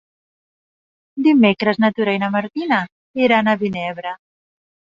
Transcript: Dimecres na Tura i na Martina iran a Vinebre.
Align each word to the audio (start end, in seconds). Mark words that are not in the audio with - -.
Dimecres 1.27 1.79
na 1.83 1.91
Tura 1.99 2.17
i 2.17 2.21
na 2.25 2.31
Martina 2.37 2.81
iran 3.27 3.55
a 3.55 3.59
Vinebre. 3.63 4.17